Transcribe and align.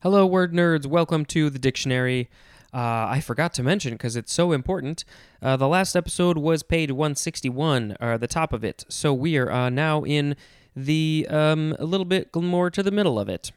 Hello, 0.00 0.26
word 0.26 0.52
nerds. 0.52 0.84
Welcome 0.84 1.24
to 1.24 1.48
the 1.48 1.58
dictionary. 1.58 2.28
Uh, 2.72 3.08
I 3.08 3.20
forgot 3.24 3.54
to 3.54 3.62
mention 3.62 3.94
because 3.94 4.14
it's 4.14 4.30
so 4.30 4.52
important. 4.52 5.06
Uh, 5.40 5.56
the 5.56 5.66
last 5.66 5.96
episode 5.96 6.36
was 6.36 6.62
page 6.62 6.92
161, 6.92 7.96
or 7.98 8.18
the 8.18 8.26
top 8.26 8.52
of 8.52 8.62
it. 8.62 8.84
So 8.90 9.14
we 9.14 9.38
are 9.38 9.50
uh, 9.50 9.70
now 9.70 10.04
in 10.04 10.36
the 10.76 11.26
um, 11.30 11.74
a 11.78 11.86
little 11.86 12.04
bit 12.04 12.28
more 12.36 12.70
to 12.70 12.82
the 12.82 12.90
middle 12.90 13.18
of 13.18 13.30
it. 13.30 13.52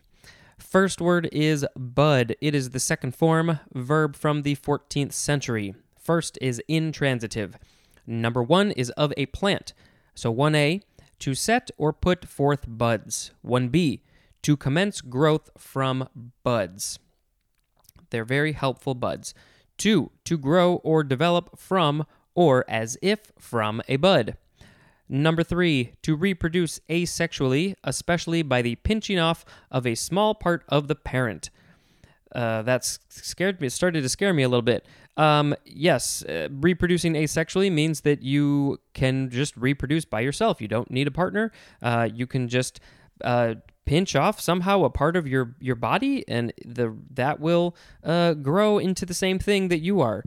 First 0.57 1.01
word 1.01 1.27
is 1.33 1.65
bud. 1.75 2.37
It 2.39 2.55
is 2.55 2.69
the 2.69 2.79
second 2.79 3.17
form 3.17 3.59
verb 3.73 4.15
from 4.15 4.43
the 4.43 4.55
14th 4.55 5.11
century. 5.11 5.75
First 5.99 6.37
is 6.41 6.61
intransitive. 6.69 7.57
Number 8.07 8.41
one 8.41 8.71
is 8.71 8.91
of 8.91 9.11
a 9.17 9.25
plant. 9.25 9.73
So 10.15 10.33
1a, 10.33 10.83
to 11.19 11.35
set 11.35 11.69
or 11.77 11.91
put 11.91 12.29
forth 12.29 12.63
buds. 12.65 13.31
1b, 13.45 13.99
to 14.43 14.57
commence 14.57 15.01
growth 15.01 15.49
from 15.57 16.07
buds. 16.43 16.99
They're 18.09 18.25
very 18.25 18.53
helpful 18.53 18.95
buds. 18.95 19.33
Two, 19.77 20.11
to 20.25 20.37
grow 20.37 20.75
or 20.77 21.03
develop 21.03 21.57
from 21.57 22.05
or 22.35 22.65
as 22.69 22.97
if 23.01 23.31
from 23.37 23.81
a 23.87 23.97
bud. 23.97 24.37
Number 25.07 25.43
three, 25.43 25.93
to 26.03 26.15
reproduce 26.15 26.79
asexually, 26.89 27.75
especially 27.83 28.43
by 28.43 28.61
the 28.61 28.75
pinching 28.75 29.17
off 29.17 29.43
of 29.71 29.87
a 29.87 29.95
small 29.95 30.35
part 30.35 30.63
of 30.69 30.87
the 30.87 30.95
parent. 30.95 31.49
Uh, 32.33 32.61
that's 32.61 32.99
scared 33.09 33.59
me. 33.59 33.67
It 33.67 33.71
started 33.71 34.03
to 34.03 34.09
scare 34.09 34.33
me 34.33 34.43
a 34.43 34.49
little 34.49 34.61
bit. 34.61 34.85
Um, 35.17 35.55
yes, 35.65 36.23
uh, 36.23 36.47
reproducing 36.51 37.13
asexually 37.13 37.71
means 37.71 38.01
that 38.01 38.21
you 38.21 38.79
can 38.93 39.29
just 39.31 39.57
reproduce 39.57 40.05
by 40.05 40.21
yourself. 40.21 40.61
You 40.61 40.67
don't 40.67 40.91
need 40.91 41.07
a 41.07 41.11
partner. 41.11 41.51
Uh, 41.81 42.07
you 42.13 42.27
can 42.27 42.47
just 42.47 42.79
uh, 43.23 43.55
pinch 43.89 44.15
off 44.15 44.39
somehow 44.39 44.83
a 44.83 44.89
part 44.91 45.15
of 45.15 45.27
your 45.27 45.55
your 45.59 45.75
body, 45.75 46.23
and 46.27 46.53
the 46.63 46.95
that 47.09 47.39
will 47.39 47.75
uh, 48.03 48.35
grow 48.35 48.77
into 48.77 49.03
the 49.03 49.15
same 49.15 49.39
thing 49.39 49.69
that 49.69 49.79
you 49.79 49.99
are. 49.99 50.23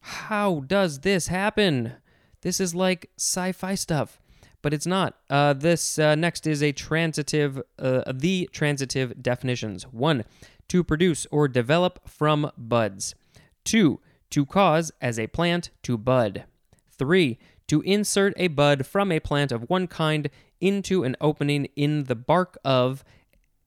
How 0.00 0.64
does 0.66 1.00
this 1.00 1.28
happen? 1.28 1.92
This 2.40 2.58
is 2.58 2.74
like 2.74 3.10
sci-fi 3.16 3.76
stuff, 3.76 4.20
but 4.62 4.74
it's 4.74 4.84
not. 4.84 5.14
Uh, 5.30 5.52
this 5.52 5.96
uh, 5.96 6.16
next 6.16 6.44
is 6.44 6.60
a 6.60 6.72
transitive, 6.72 7.62
uh, 7.78 8.02
the 8.12 8.50
transitive 8.52 9.22
definitions. 9.22 9.84
One, 9.84 10.24
to 10.66 10.82
produce 10.82 11.24
or 11.30 11.46
develop 11.46 12.08
from 12.08 12.50
buds. 12.58 13.14
Two, 13.62 14.00
to 14.30 14.44
cause 14.44 14.90
as 15.00 15.20
a 15.20 15.28
plant 15.28 15.70
to 15.84 15.96
bud. 15.96 16.44
Three, 16.90 17.38
to 17.68 17.80
insert 17.82 18.34
a 18.36 18.48
bud 18.48 18.86
from 18.86 19.12
a 19.12 19.20
plant 19.20 19.52
of 19.52 19.70
one 19.70 19.86
kind 19.86 20.28
into 20.60 21.04
an 21.04 21.16
opening 21.20 21.66
in 21.76 22.04
the 22.04 22.14
bark 22.14 22.58
of 22.64 23.04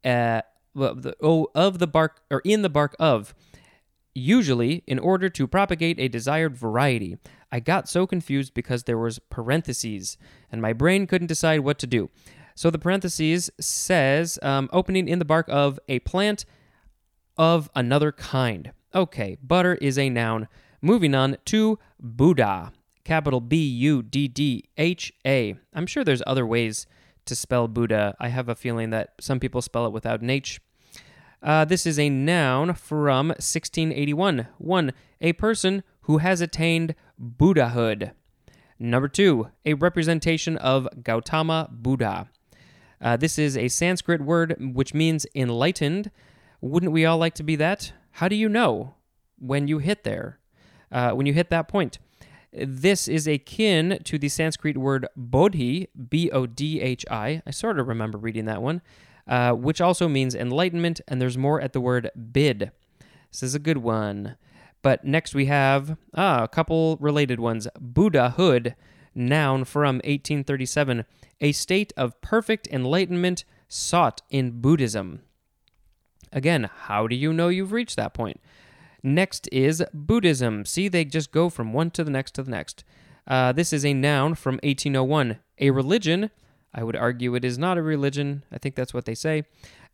uh, 0.03 0.41
the, 0.75 1.15
oh, 1.21 1.47
of 1.55 1.79
the 1.79 1.87
bark 1.87 2.21
or 2.29 2.41
in 2.45 2.61
the 2.61 2.69
bark 2.69 2.95
of 2.99 3.33
usually 4.13 4.83
in 4.87 4.97
order 4.97 5.29
to 5.29 5.47
propagate 5.47 5.99
a 5.99 6.07
desired 6.07 6.57
variety. 6.57 7.17
I 7.51 7.59
got 7.59 7.87
so 7.87 8.07
confused 8.07 8.53
because 8.53 8.83
there 8.83 8.97
was 8.97 9.19
parentheses 9.19 10.17
and 10.51 10.61
my 10.61 10.73
brain 10.73 11.07
couldn't 11.07 11.27
decide 11.27 11.59
what 11.59 11.79
to 11.79 11.87
do. 11.87 12.09
So 12.55 12.69
the 12.71 12.79
parentheses 12.79 13.51
says 13.59 14.39
um, 14.41 14.69
opening 14.73 15.07
in 15.07 15.19
the 15.19 15.25
bark 15.25 15.45
of 15.49 15.79
a 15.87 15.99
plant 15.99 16.45
of 17.37 17.69
another 17.75 18.11
kind. 18.11 18.71
Okay, 18.95 19.37
budder 19.43 19.75
is 19.75 19.97
a 19.97 20.09
noun. 20.09 20.47
Moving 20.81 21.13
on 21.13 21.37
to 21.45 21.77
Buddha 21.99 22.71
capital 23.07 23.39
B 23.39 23.65
U 23.65 24.03
D 24.03 24.27
D 24.27 24.65
H 24.77 25.13
A. 25.25 25.55
I'm 25.73 25.87
sure 25.87 26.03
there's 26.03 26.21
other 26.27 26.45
ways 26.45 26.85
to 27.25 27.35
spell 27.35 27.69
Buddha. 27.69 28.15
I 28.19 28.27
have 28.27 28.49
a 28.49 28.55
feeling 28.55 28.89
that 28.89 29.13
some 29.21 29.39
people 29.39 29.61
spell 29.61 29.85
it 29.85 29.93
without 29.93 30.19
an 30.19 30.29
H. 30.29 30.59
Uh, 31.41 31.63
this 31.63 31.85
is 31.85 31.97
a 31.97 32.09
noun 32.09 32.73
from 32.73 33.29
1681. 33.29 34.47
One, 34.57 34.91
a 35.21 35.31
person 35.33 35.83
who 36.01 36.17
has 36.17 36.41
attained 36.41 36.95
Buddhahood. 37.17 38.11
Number 38.77 39.07
two, 39.07 39.47
a 39.65 39.75
representation 39.75 40.57
of 40.57 40.89
Gautama 41.01 41.69
Buddha. 41.71 42.27
Uh, 42.99 43.15
this 43.15 43.39
is 43.39 43.55
a 43.55 43.69
Sanskrit 43.69 44.21
word 44.21 44.57
which 44.59 44.93
means 44.93 45.25
enlightened. 45.33 46.11
Wouldn't 46.59 46.91
we 46.91 47.05
all 47.05 47.17
like 47.17 47.35
to 47.35 47.43
be 47.43 47.55
that? 47.55 47.93
How 48.11 48.27
do 48.27 48.35
you 48.35 48.49
know 48.49 48.95
when 49.39 49.69
you 49.69 49.77
hit 49.77 50.03
there? 50.03 50.39
Uh, 50.91 51.11
when 51.11 51.25
you 51.25 51.33
hit 51.33 51.49
that 51.51 51.69
point? 51.69 51.99
This 52.59 53.07
is 53.07 53.27
akin 53.27 53.99
to 54.03 54.17
the 54.17 54.29
Sanskrit 54.29 54.77
word 54.77 55.07
bodhi, 55.15 55.89
B 56.09 56.31
O 56.31 56.47
D 56.47 56.81
H 56.81 57.05
I. 57.11 57.41
I 57.45 57.51
sort 57.51 57.79
of 57.79 57.87
remember 57.87 58.17
reading 58.17 58.45
that 58.45 58.61
one, 58.61 58.81
uh, 59.27 59.51
which 59.51 59.79
also 59.79 60.07
means 60.07 60.33
enlightenment, 60.33 60.99
and 61.07 61.21
there's 61.21 61.37
more 61.37 61.61
at 61.61 61.73
the 61.73 61.81
word 61.81 62.09
bid. 62.31 62.71
This 63.31 63.43
is 63.43 63.53
a 63.53 63.59
good 63.59 63.77
one. 63.77 64.37
But 64.81 65.05
next 65.05 65.35
we 65.35 65.45
have 65.45 65.97
ah, 66.15 66.43
a 66.43 66.47
couple 66.47 66.97
related 66.97 67.39
ones 67.39 67.67
Buddhahood, 67.79 68.75
noun 69.13 69.63
from 69.63 69.97
1837, 69.97 71.05
a 71.41 71.51
state 71.51 71.93
of 71.95 72.19
perfect 72.21 72.67
enlightenment 72.67 73.43
sought 73.67 74.21
in 74.29 74.61
Buddhism. 74.61 75.21
Again, 76.31 76.69
how 76.85 77.07
do 77.07 77.15
you 77.15 77.33
know 77.33 77.49
you've 77.49 77.71
reached 77.71 77.97
that 77.97 78.13
point? 78.13 78.39
Next 79.07 79.47
is 79.53 79.81
Buddhism. 79.93 80.65
See, 80.65 80.89
they 80.89 81.05
just 81.05 81.31
go 81.31 81.49
from 81.49 81.71
one 81.71 81.91
to 81.91 82.03
the 82.03 82.11
next 82.11 82.31
to 82.31 82.43
the 82.43 82.51
next. 82.51 82.83
Uh, 83.25 83.53
this 83.53 83.71
is 83.71 83.85
a 83.85 83.93
noun 83.93 84.35
from 84.35 84.55
1801. 84.55 85.39
A 85.59 85.69
religion, 85.71 86.29
I 86.73 86.83
would 86.83 86.97
argue 86.97 87.33
it 87.33 87.45
is 87.45 87.57
not 87.57 87.77
a 87.77 87.81
religion. 87.81 88.43
I 88.51 88.57
think 88.57 88.75
that's 88.75 88.93
what 88.93 89.05
they 89.05 89.15
say. 89.15 89.45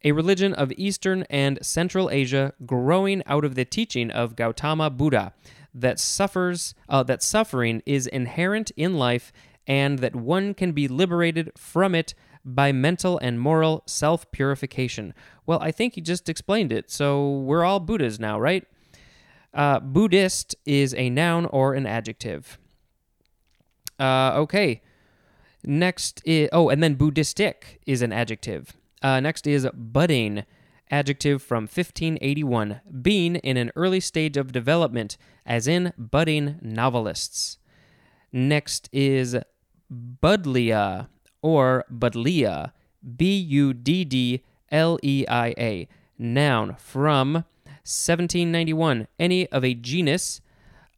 A 0.03 0.13
religion 0.13 0.51
of 0.55 0.71
Eastern 0.77 1.27
and 1.29 1.63
Central 1.63 2.09
Asia 2.09 2.53
growing 2.65 3.21
out 3.27 3.45
of 3.45 3.53
the 3.53 3.65
teaching 3.65 4.09
of 4.09 4.35
Gautama 4.35 4.89
Buddha 4.89 5.33
that 5.75 5.99
suffers 5.99 6.73
uh, 6.89 7.03
that 7.03 7.21
suffering 7.21 7.83
is 7.85 8.07
inherent 8.07 8.71
in 8.75 8.97
life 8.97 9.31
and 9.67 9.99
that 9.99 10.15
one 10.15 10.55
can 10.55 10.71
be 10.71 10.87
liberated 10.87 11.51
from 11.55 11.93
it 11.93 12.15
by 12.43 12.71
mental 12.71 13.19
and 13.19 13.39
moral 13.39 13.83
self 13.85 14.31
purification. 14.31 15.13
Well, 15.45 15.59
I 15.61 15.69
think 15.69 15.93
he 15.93 16.01
just 16.01 16.29
explained 16.29 16.71
it. 16.71 16.89
So 16.89 17.29
we're 17.29 17.63
all 17.63 17.79
Buddhas 17.79 18.19
now, 18.19 18.39
right? 18.39 18.65
Uh, 19.53 19.79
Buddhist 19.79 20.55
is 20.65 20.93
a 20.95 21.09
noun 21.09 21.45
or 21.45 21.73
an 21.73 21.85
adjective. 21.85 22.57
Uh, 23.99 24.33
okay. 24.35 24.81
Next 25.63 26.21
is, 26.25 26.49
oh, 26.51 26.69
and 26.69 26.81
then 26.81 26.95
Buddhistic 26.95 27.79
is 27.85 28.01
an 28.01 28.11
adjective. 28.11 28.73
Uh, 29.01 29.19
next 29.19 29.45
is 29.47 29.67
budding, 29.73 30.43
adjective 30.89 31.41
from 31.41 31.63
1581, 31.63 32.81
being 33.01 33.35
in 33.37 33.57
an 33.57 33.71
early 33.75 33.99
stage 33.99 34.37
of 34.37 34.51
development, 34.51 35.17
as 35.45 35.67
in 35.67 35.93
budding 35.97 36.57
novelists. 36.61 37.57
Next 38.31 38.89
is 38.91 39.37
Buddleia 39.91 41.07
or 41.41 41.85
Buddleia, 41.91 42.71
B 43.15 43.37
U 43.37 43.73
D 43.73 44.03
D 44.05 44.43
L 44.71 44.97
E 45.03 45.25
I 45.27 45.53
A, 45.57 45.87
noun 46.17 46.75
from 46.77 47.45
1791. 47.83 49.07
Any 49.19 49.47
of 49.47 49.63
a 49.63 49.73
genus 49.73 50.41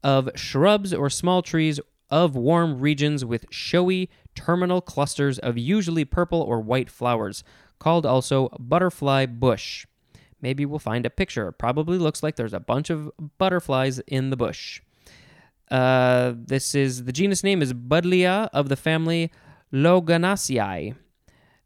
of 0.03 0.29
shrubs 0.35 0.93
or 0.93 1.09
small 1.09 1.41
trees 1.41 1.79
of 2.09 2.35
warm 2.35 2.79
regions 2.79 3.25
with 3.25 3.45
showy 3.49 4.09
terminal 4.35 4.81
clusters 4.81 5.39
of 5.39 5.57
usually 5.57 6.05
purple 6.05 6.41
or 6.41 6.59
white 6.59 6.89
flowers, 6.89 7.43
called 7.79 8.05
also 8.05 8.49
butterfly 8.59 9.25
bush. 9.25 9.85
Maybe 10.41 10.65
we'll 10.65 10.79
find 10.79 11.05
a 11.05 11.09
picture. 11.09 11.51
Probably 11.51 11.97
looks 11.97 12.21
like 12.21 12.35
there's 12.35 12.53
a 12.53 12.59
bunch 12.59 12.89
of 12.89 13.11
butterflies 13.37 13.99
in 14.07 14.29
the 14.29 14.37
bush. 14.37 14.81
Uh, 15.71 16.33
this 16.35 16.75
is 16.75 17.05
the 17.05 17.11
genus 17.11 17.43
name 17.43 17.61
is 17.61 17.73
Buddleia 17.73 18.49
of 18.53 18.69
the 18.69 18.75
family 18.75 19.31
Loganaceae. 19.73 20.95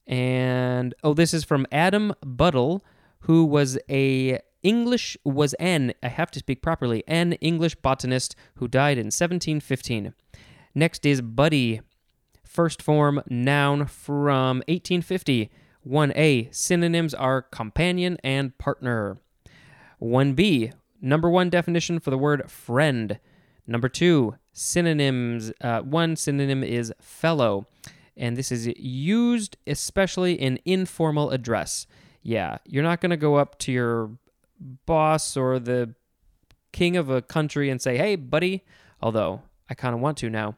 And 0.07 0.96
oh, 1.03 1.13
this 1.13 1.34
is 1.34 1.44
from 1.44 1.68
Adam 1.72 2.13
Buddle, 2.24 2.84
who 3.22 3.44
was 3.46 3.78
a 3.90 4.40
English 4.63 5.17
was 5.23 5.53
an, 5.56 5.94
I 6.03 6.09
have 6.09 6.31
to 6.31 6.39
speak 6.39 6.61
properly, 6.61 7.03
an 7.07 7.33
English 7.33 7.75
botanist 7.75 8.35
who 8.56 8.67
died 8.67 8.97
in 8.97 9.07
1715. 9.07 10.13
Next 10.75 11.06
is 11.06 11.21
Buddy, 11.21 11.81
first 12.44 12.81
form 12.81 13.21
noun 13.29 13.85
from 13.85 14.57
1850. 14.67 15.50
1a, 15.88 16.53
synonyms 16.53 17.13
are 17.13 17.41
companion 17.41 18.17
and 18.23 18.57
partner. 18.57 19.17
1b, 20.01 20.73
number 21.01 21.29
one 21.29 21.50
definition 21.50 22.00
for 22.00 22.09
the 22.09 22.17
word 22.17 22.50
friend. 22.51 23.19
Number 23.65 23.88
two, 23.88 24.35
synonyms. 24.51 25.51
Uh, 25.62 25.81
one 25.81 26.15
synonym 26.15 26.63
is 26.63 26.91
fellow, 27.00 27.67
and 28.17 28.35
this 28.35 28.51
is 28.51 28.67
used 28.77 29.57
especially 29.67 30.33
in 30.33 30.59
informal 30.65 31.29
address. 31.29 31.88
Yeah, 32.21 32.57
you're 32.65 32.83
not 32.83 33.00
going 33.00 33.12
to 33.12 33.17
go 33.17 33.35
up 33.35 33.57
to 33.59 33.71
your 33.71 34.12
boss 34.59 35.38
or 35.38 35.59
the 35.59 35.95
king 36.71 36.97
of 36.97 37.09
a 37.09 37.21
country 37.21 37.69
and 37.69 37.81
say, 37.81 37.97
hey, 37.97 38.15
buddy, 38.15 38.63
although 39.01 39.41
I 39.69 39.73
kind 39.73 39.94
of 39.94 40.01
want 40.01 40.17
to 40.19 40.29
now. 40.29 40.56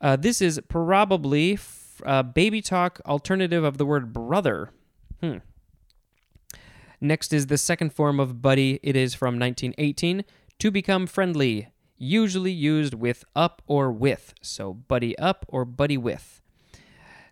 Uh, 0.00 0.16
this 0.16 0.40
is 0.40 0.60
probably 0.68 1.58
a 2.02 2.22
baby 2.22 2.60
talk 2.60 3.00
alternative 3.06 3.64
of 3.64 3.78
the 3.78 3.86
word 3.86 4.12
brother. 4.12 4.70
Hmm. 5.20 5.38
Next 7.00 7.32
is 7.32 7.46
the 7.46 7.58
second 7.58 7.92
form 7.92 8.18
of 8.18 8.40
buddy. 8.40 8.80
It 8.82 8.96
is 8.96 9.14
from 9.14 9.38
1918. 9.38 10.24
To 10.60 10.70
become 10.70 11.06
friendly, 11.06 11.68
usually 11.98 12.52
used 12.52 12.94
with 12.94 13.24
up 13.34 13.62
or 13.66 13.90
with. 13.90 14.34
So 14.42 14.74
buddy 14.74 15.16
up 15.18 15.44
or 15.48 15.64
buddy 15.64 15.96
with. 15.96 16.40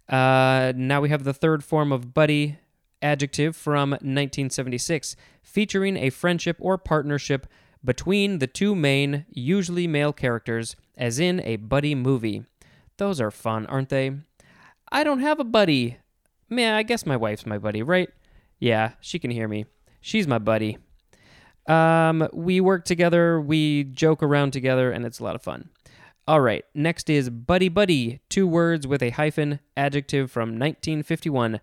Uh, 0.09 0.73
now 0.77 1.01
we 1.01 1.09
have 1.09 1.25
the 1.25 1.33
third 1.33 1.65
form 1.65 1.93
of 1.93 2.13
buddy 2.13 2.59
adjective 3.03 3.57
from 3.57 3.91
1976, 3.91 5.17
featuring 5.43 5.97
a 5.97 6.11
friendship 6.11 6.57
or 6.61 6.79
partnership 6.79 7.47
between 7.85 8.39
the 8.39 8.47
two 8.47 8.75
main, 8.75 9.27
usually 9.31 9.87
male 9.87 10.13
characters, 10.13 10.77
as 10.97 11.19
in 11.19 11.41
a 11.41 11.57
buddy 11.57 11.95
movie. 11.95 12.45
Those 12.97 13.21
are 13.21 13.31
fun, 13.31 13.67
aren't 13.67 13.89
they? 13.89 14.13
I 14.91 15.05
don't 15.05 15.21
have 15.21 15.41
a 15.41 15.45
buddy. 15.45 15.99
Man, 16.49 16.75
I 16.75 16.83
guess 16.83 17.07
my 17.07 17.17
wife's 17.17 17.47
my 17.47 17.59
buddy, 17.59 17.83
right? 17.83 18.09
Yeah, 18.59 18.93
she 19.01 19.19
can 19.19 19.31
hear 19.31 19.49
me. 19.49 19.67
She's 20.01 20.29
my 20.29 20.39
buddy. 20.39 20.79
Um, 21.67 22.29
we 22.33 22.61
work 22.61 22.85
together, 22.85 23.41
we 23.41 23.85
joke 23.85 24.23
around 24.23 24.53
together, 24.53 24.91
and 24.91 25.05
it's 25.05 25.21
a 25.21 25.25
lot 25.25 25.35
of 25.35 25.43
fun. 25.43 25.71
All 26.29 26.41
right, 26.41 26.65
next 26.75 27.11
is 27.11 27.31
buddy 27.31 27.69
buddy, 27.69 28.21
two 28.29 28.47
words 28.47 28.87
with 28.87 29.03
a 29.03 29.11
hyphen, 29.11 29.61
adjective 29.77 30.31
from 30.31 30.51
1951, 30.51 31.61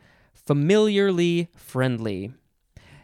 familiarly 0.49 1.47
friendly. 1.55 2.33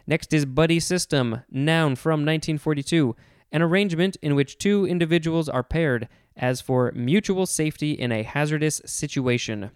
Next 0.04 0.32
is 0.32 0.44
buddy 0.44 0.80
system, 0.80 1.42
noun 1.48 1.94
from 1.94 2.26
1942, 2.26 3.14
an 3.52 3.62
arrangement 3.62 4.16
in 4.20 4.34
which 4.34 4.58
two 4.58 4.84
individuals 4.84 5.48
are 5.48 5.62
paired 5.62 6.08
as 6.36 6.60
for 6.60 6.90
mutual 6.96 7.46
safety 7.46 7.92
in 7.92 8.10
a 8.10 8.24
hazardous 8.24 8.82
situation. 8.84 9.70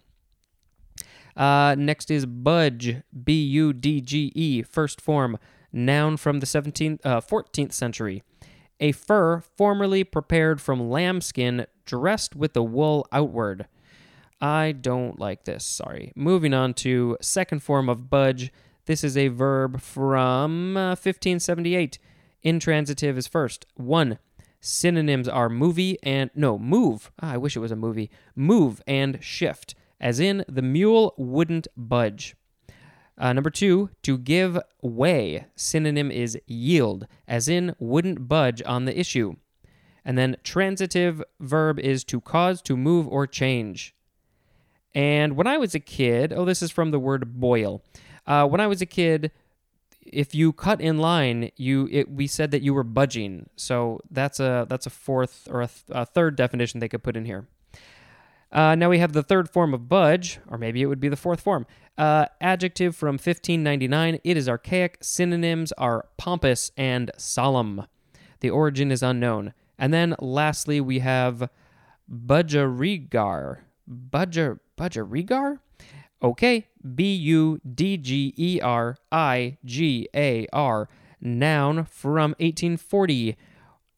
Uh, 1.37 1.77
next 1.77 2.11
is 2.11 2.25
budge, 2.25 3.03
B 3.23 3.41
U 3.41 3.71
D 3.71 4.01
G 4.01 4.33
E, 4.35 4.63
first 4.63 4.99
form, 4.99 5.37
noun 5.71 6.17
from 6.17 6.41
the 6.41 6.45
17th, 6.45 6.99
uh, 7.05 7.21
14th 7.21 7.71
century. 7.71 8.21
A 8.81 8.91
fur 8.91 9.39
formerly 9.39 10.03
prepared 10.03 10.59
from 10.59 10.89
lambskin 10.89 11.67
dressed 11.85 12.35
with 12.35 12.51
the 12.51 12.63
wool 12.63 13.07
outward. 13.13 13.65
I 14.41 14.71
don't 14.71 15.19
like 15.19 15.43
this, 15.45 15.63
sorry. 15.63 16.11
Moving 16.15 16.53
on 16.53 16.73
to 16.75 17.15
second 17.21 17.61
form 17.61 17.87
of 17.87 18.09
budge. 18.09 18.51
This 18.85 19.03
is 19.03 19.15
a 19.15 19.27
verb 19.27 19.79
from 19.79 20.75
uh, 20.75 20.91
1578. 20.91 21.99
Intransitive 22.41 23.17
is 23.17 23.27
first. 23.27 23.67
One. 23.75 24.17
Synonyms 24.59 25.27
are 25.27 25.49
movie 25.49 25.97
and 26.01 26.31
no, 26.33 26.57
move. 26.57 27.11
Ah, 27.21 27.33
I 27.33 27.37
wish 27.37 27.55
it 27.55 27.59
was 27.59 27.71
a 27.71 27.75
movie. 27.75 28.09
Move 28.35 28.81
and 28.87 29.23
shift, 29.23 29.75
as 29.99 30.19
in 30.19 30.43
the 30.47 30.61
mule 30.61 31.13
wouldn't 31.17 31.67
budge. 31.77 32.35
Uh, 33.17 33.33
number 33.33 33.49
two, 33.51 33.91
to 34.01 34.17
give 34.17 34.57
way. 34.81 35.45
Synonym 35.55 36.09
is 36.09 36.39
yield, 36.47 37.05
as 37.27 37.47
in 37.47 37.75
wouldn't 37.77 38.27
budge 38.27 38.63
on 38.65 38.85
the 38.85 38.99
issue. 38.99 39.35
And 40.03 40.17
then 40.17 40.37
transitive 40.43 41.23
verb 41.39 41.79
is 41.79 42.03
to 42.05 42.21
cause, 42.21 42.61
to 42.63 42.75
move, 42.75 43.07
or 43.07 43.27
change. 43.27 43.95
And 44.93 45.35
when 45.35 45.47
I 45.47 45.57
was 45.57 45.73
a 45.73 45.79
kid, 45.79 46.33
oh, 46.33 46.45
this 46.45 46.61
is 46.61 46.71
from 46.71 46.91
the 46.91 46.99
word 46.99 47.39
boil. 47.39 47.81
Uh, 48.27 48.45
when 48.47 48.59
I 48.59 48.67
was 48.67 48.81
a 48.81 48.85
kid, 48.85 49.31
if 50.01 50.35
you 50.35 50.51
cut 50.51 50.81
in 50.81 50.97
line, 50.97 51.51
you 51.55 51.87
it, 51.91 52.09
we 52.09 52.27
said 52.27 52.51
that 52.51 52.61
you 52.61 52.73
were 52.73 52.83
budging. 52.83 53.49
So 53.55 53.99
that's 54.09 54.39
a 54.39 54.65
that's 54.67 54.85
a 54.85 54.89
fourth 54.89 55.47
or 55.49 55.61
a, 55.61 55.67
th- 55.67 55.83
a 55.89 56.05
third 56.05 56.35
definition 56.35 56.79
they 56.79 56.89
could 56.89 57.03
put 57.03 57.15
in 57.15 57.25
here. 57.25 57.47
Uh, 58.51 58.75
now 58.75 58.89
we 58.89 58.99
have 58.99 59.13
the 59.13 59.23
third 59.23 59.49
form 59.49 59.73
of 59.73 59.87
budge, 59.87 60.39
or 60.49 60.57
maybe 60.57 60.81
it 60.81 60.87
would 60.87 60.99
be 60.99 61.07
the 61.07 61.15
fourth 61.15 61.39
form. 61.39 61.65
Uh, 61.97 62.25
adjective 62.41 62.95
from 62.95 63.13
1599. 63.13 64.19
It 64.23 64.37
is 64.37 64.49
archaic. 64.49 64.97
Synonyms 65.01 65.71
are 65.73 66.07
pompous 66.17 66.71
and 66.75 67.11
solemn. 67.17 67.85
The 68.41 68.49
origin 68.49 68.91
is 68.91 69.03
unknown. 69.03 69.53
And 69.77 69.93
then 69.93 70.15
lastly, 70.19 70.81
we 70.81 70.99
have 70.99 71.49
budgerigar. 72.11 73.59
Budger 73.89 74.59
budgerigar? 74.81 75.59
Okay, 76.23 76.67
B 76.95 77.13
U 77.15 77.59
D 77.75 77.97
G 77.97 78.33
E 78.37 78.59
R 78.61 78.97
I 79.11 79.57
G 79.63 80.07
A 80.15 80.47
R, 80.51 80.89
noun 81.19 81.85
from 81.85 82.31
1840. 82.39 83.37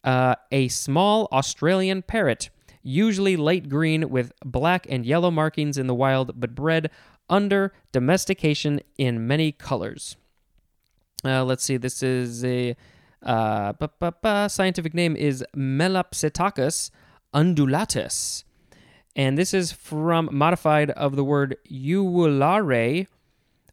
Uh, 0.02 0.34
a 0.52 0.68
small 0.68 1.28
Australian 1.32 2.02
parrot, 2.02 2.50
usually 2.82 3.36
light 3.36 3.70
green 3.70 4.10
with 4.10 4.32
black 4.44 4.86
and 4.90 5.06
yellow 5.06 5.30
markings 5.30 5.78
in 5.78 5.86
the 5.86 5.94
wild, 5.94 6.38
but 6.38 6.54
bred 6.54 6.90
under 7.30 7.72
domestication 7.92 8.80
in 8.98 9.26
many 9.26 9.50
colors. 9.50 10.16
Uh, 11.24 11.42
let's 11.42 11.64
see, 11.64 11.78
this 11.78 12.02
is 12.02 12.44
a 12.44 12.76
uh, 13.22 13.72
scientific 14.48 14.92
name 14.92 15.16
is 15.16 15.42
Melopsittacus 15.56 16.90
undulatus. 17.32 18.44
And 19.16 19.38
this 19.38 19.54
is 19.54 19.72
from 19.72 20.28
modified 20.32 20.90
of 20.90 21.16
the 21.16 21.24
word 21.24 21.56
Yuwaalaraay, 21.70 23.06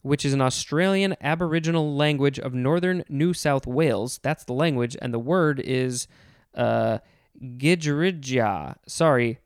which 0.04 0.26
is 0.26 0.34
an 0.34 0.42
Australian 0.42 1.16
Aboriginal 1.22 1.96
language 1.96 2.40
of 2.40 2.54
northern 2.54 3.04
New 3.10 3.34
South 3.34 3.66
Wales. 3.66 4.20
That's 4.22 4.44
the 4.44 4.54
language, 4.54 4.96
and 5.02 5.14
the 5.14 5.20
word 5.20 5.60
is 5.60 6.08
uh. 6.56 7.00
Sorry, 8.88 9.40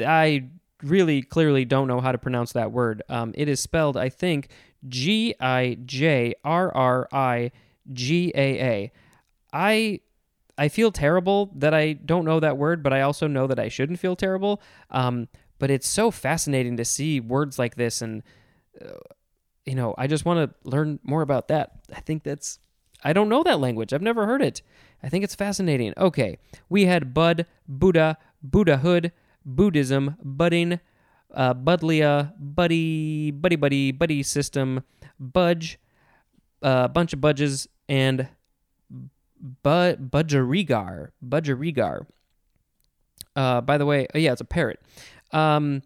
I 0.00 0.48
really 0.82 1.22
clearly 1.22 1.64
don't 1.64 1.86
know 1.86 2.00
how 2.00 2.12
to 2.12 2.18
pronounce 2.18 2.52
that 2.52 2.72
word. 2.72 3.02
Um, 3.08 3.32
it 3.36 3.48
is 3.48 3.60
spelled, 3.60 3.96
I 3.96 4.08
think, 4.08 4.48
G 4.88 5.34
I 5.40 5.78
J 5.84 6.34
R 6.44 6.74
R 6.74 7.08
I 7.12 7.52
G 7.92 8.32
A 8.34 8.60
A. 8.60 8.92
I 9.52 10.00
I 10.58 10.68
feel 10.68 10.90
terrible 10.90 11.50
that 11.56 11.74
I 11.74 11.92
don't 11.92 12.24
know 12.24 12.40
that 12.40 12.56
word, 12.56 12.82
but 12.82 12.92
I 12.92 13.02
also 13.02 13.26
know 13.26 13.46
that 13.46 13.58
I 13.58 13.68
shouldn't 13.68 13.98
feel 13.98 14.16
terrible. 14.16 14.62
Um, 14.90 15.28
but 15.58 15.70
it's 15.70 15.88
so 15.88 16.10
fascinating 16.10 16.76
to 16.76 16.84
see 16.84 17.20
words 17.20 17.58
like 17.58 17.76
this, 17.76 18.02
and 18.02 18.22
uh, 18.80 18.94
you 19.64 19.74
know, 19.74 19.94
I 19.98 20.06
just 20.06 20.24
want 20.24 20.50
to 20.50 20.68
learn 20.68 20.98
more 21.02 21.22
about 21.22 21.48
that. 21.48 21.72
I 21.94 22.00
think 22.00 22.22
that's 22.22 22.58
I 23.02 23.12
don't 23.12 23.28
know 23.28 23.42
that 23.42 23.60
language. 23.60 23.92
I've 23.92 24.02
never 24.02 24.26
heard 24.26 24.42
it. 24.42 24.62
I 25.02 25.08
think 25.08 25.24
it's 25.24 25.34
fascinating. 25.34 25.92
Okay, 25.96 26.38
we 26.68 26.86
had 26.86 27.14
Bud, 27.14 27.46
Buddha, 27.68 28.18
Buddhahood, 28.42 29.12
Buddhism, 29.44 30.16
Budding, 30.22 30.80
uh, 31.34 31.54
Buddleia, 31.54 32.32
Buddy, 32.38 33.30
Buddy 33.30 33.56
Buddy, 33.56 33.92
Buddy 33.92 34.22
System, 34.22 34.82
Budge, 35.18 35.78
a 36.62 36.66
uh, 36.66 36.88
bunch 36.88 37.12
of 37.12 37.20
budges, 37.20 37.68
and 37.88 38.28
Bud 39.40 40.10
Budgerigar. 40.10 41.10
Budgerigar. 41.26 42.06
Uh, 43.34 43.60
by 43.60 43.78
the 43.78 43.86
way, 43.86 44.06
oh 44.14 44.18
yeah, 44.18 44.32
it's 44.32 44.40
a 44.40 44.44
parrot. 44.44 44.80
Um, 45.32 45.82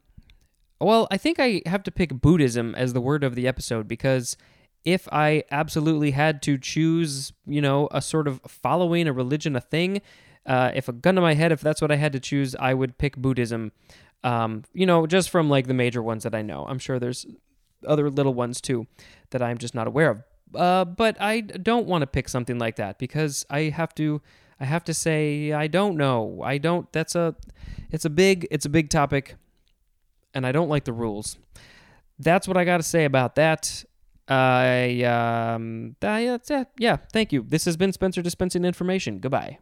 well, 0.80 1.08
I 1.10 1.16
think 1.16 1.38
I 1.38 1.62
have 1.66 1.82
to 1.84 1.90
pick 1.90 2.14
Buddhism 2.14 2.75
as 2.75 2.92
the 2.92 3.00
word 3.00 3.25
of 3.25 3.34
the 3.34 3.46
episode 3.46 3.86
because 3.86 4.36
if 4.84 5.08
I 5.12 5.44
absolutely 5.50 6.12
had 6.12 6.40
to 6.42 6.56
choose, 6.56 7.32
you 7.46 7.60
know, 7.60 7.88
a 7.90 8.00
sort 8.00 8.26
of 8.26 8.40
following 8.46 9.06
a 9.06 9.12
religion, 9.12 9.56
a 9.56 9.60
thing, 9.60 10.00
uh, 10.46 10.70
if 10.75 10.88
a 10.88 10.92
gun 10.92 11.16
to 11.16 11.20
my 11.20 11.34
head, 11.34 11.52
if 11.52 11.60
that's 11.60 11.82
what 11.82 11.90
I 11.90 11.96
had 11.96 12.12
to 12.12 12.20
choose, 12.20 12.54
I 12.56 12.72
would 12.72 12.96
pick 12.96 13.16
Buddhism. 13.16 13.72
Um, 14.25 14.64
you 14.72 14.86
know, 14.86 15.06
just 15.06 15.28
from 15.30 15.50
like 15.50 15.66
the 15.66 15.75
major 15.75 16.02
ones 16.02 16.22
that 16.22 16.34
I 16.34 16.42
know. 16.42 16.64
I'm 16.66 16.78
sure 16.78 16.98
there's 16.98 17.26
other 17.86 18.10
little 18.10 18.34
ones 18.34 18.60
too 18.60 18.86
that 19.30 19.42
I'm 19.42 19.58
just 19.58 19.75
not 19.75 19.86
aware 19.86 20.10
of. 20.10 20.22
Uh, 20.54 20.85
but 20.85 21.21
I 21.21 21.40
don't 21.40 21.87
want 21.87 22.02
to 22.02 22.07
pick 22.07 22.28
something 22.28 22.59
like 22.59 22.76
that 22.76 22.99
because 22.99 23.47
I 23.50 23.62
have 23.64 23.95
to 23.97 24.21
I 24.59 24.64
have 24.64 24.85
to 24.85 24.95
say 24.95 25.52
I 25.52 25.66
don't 25.66 25.97
know. 25.97 26.42
I 26.45 26.59
don't 26.59 26.90
that's 26.92 27.14
a 27.14 27.35
it's 27.90 28.04
a 28.04 28.11
big 28.11 28.47
it's 28.50 28.66
a 28.66 28.69
big 28.69 28.90
topic 28.90 29.37
and 30.35 30.47
I 30.47 30.52
don't 30.52 30.69
like 30.69 30.85
the 30.85 30.92
rules. 30.92 31.38
That's 32.19 32.47
what 32.47 32.57
I 32.57 32.64
got 32.64 32.78
to 32.78 32.83
say 32.83 33.04
about 33.04 33.37
that. 33.37 33.85
I 34.28 35.02
um 35.02 35.97
I, 36.02 36.26
uh, 36.26 36.64
yeah, 36.78 36.97
thank 37.12 37.33
you. 37.33 37.45
This 37.47 37.64
has 37.64 37.76
been 37.76 37.92
Spencer 37.92 38.23
dispensing 38.23 38.64
information. 38.64 39.19
Goodbye. 39.19 39.59